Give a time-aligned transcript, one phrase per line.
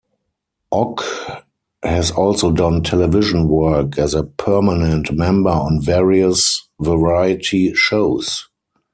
[0.71, 1.03] Ock
[1.83, 8.49] has also done television work as a permanent member on various variety shows.